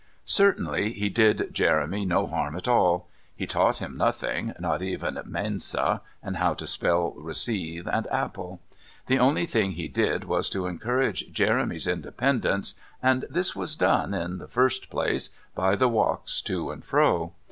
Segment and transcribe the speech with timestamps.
[0.25, 6.01] Certainly, he did Jeremy no harm at all; he taught him nothing, not even "mensa,"
[6.23, 8.59] and how to spell "receive" and "apple."
[9.05, 14.39] The only thing he did was to encourage Jeremy's independence, and this was done, in
[14.39, 17.33] the first place, by the walks to and fro.